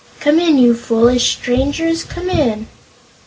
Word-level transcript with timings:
Come 0.19 0.39
in, 0.39 0.57
you 0.57 0.73
foolish 0.73 1.31
strangers; 1.31 2.03
come 2.03 2.27
in!" 2.27 2.65